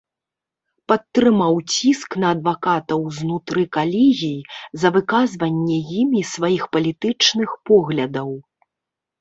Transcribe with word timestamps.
Падтрымаў 0.91 1.53
ціск 1.73 2.09
на 2.23 2.27
адвакатаў 2.35 3.05
знутры 3.17 3.65
калегій 3.77 4.39
за 4.85 4.93
выказванне 4.97 5.77
імі 6.01 6.21
сваіх 6.33 6.63
палітычных 6.79 7.49
поглядаў. 7.73 8.29